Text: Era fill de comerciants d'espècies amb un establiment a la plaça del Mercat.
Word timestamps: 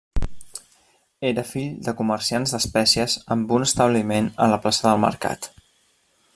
Era 1.31 1.43
fill 1.49 1.75
de 1.89 1.93
comerciants 1.99 2.55
d'espècies 2.55 3.19
amb 3.37 3.55
un 3.59 3.69
establiment 3.69 4.33
a 4.47 4.51
la 4.55 4.61
plaça 4.65 4.89
del 4.91 5.05
Mercat. 5.09 5.51